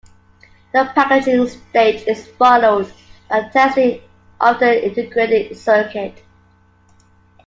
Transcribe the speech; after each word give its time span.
The 0.73 0.91
packaging 0.95 1.45
stage 1.47 2.07
is 2.07 2.25
followed 2.29 2.91
by 3.29 3.47
testing 3.49 4.01
of 4.39 4.57
the 4.57 4.87
integrated 4.87 5.55
circuit. 5.55 6.23